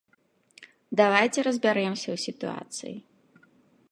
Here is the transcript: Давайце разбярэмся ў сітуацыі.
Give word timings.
Давайце 1.01 1.39
разбярэмся 1.49 2.07
ў 2.15 2.17
сітуацыі. 2.25 2.95